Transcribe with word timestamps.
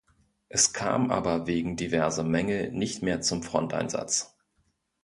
Es 0.49 0.73
kam 0.73 1.11
aber 1.11 1.45
wegen 1.45 1.75
diverser 1.77 2.23
Mängel 2.23 2.71
nicht 2.71 3.03
mehr 3.03 3.21
zum 3.21 3.43
Fronteinsatz. 3.43 4.35